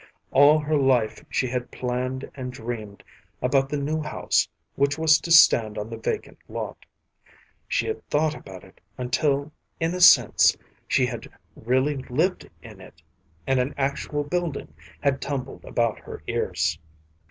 All 0.31 0.57
her 0.57 0.77
life 0.77 1.23
she 1.29 1.45
had 1.45 1.69
planned 1.69 2.27
and 2.33 2.51
dreamed 2.51 3.03
about 3.39 3.69
the 3.69 3.77
new 3.77 4.01
house 4.01 4.47
which 4.73 4.97
was 4.97 5.21
to 5.21 5.31
stand 5.31 5.77
on 5.77 5.91
the 5.91 5.97
vacant 5.97 6.39
lot. 6.49 6.87
She 7.67 7.85
had 7.85 8.03
thought 8.09 8.33
about 8.33 8.63
it 8.63 8.81
until 8.97 9.51
in 9.79 9.93
a 9.93 10.01
sense 10.01 10.57
she 10.87 11.05
had 11.05 11.29
really 11.55 11.97
lived 11.97 12.49
in 12.63 12.81
it, 12.81 12.99
and 13.45 13.59
an 13.59 13.75
actual 13.77 14.23
building 14.23 14.73
had 15.01 15.21
tumbled 15.21 15.63
about 15.65 15.99
her 15.99 16.23
ears. 16.25 16.79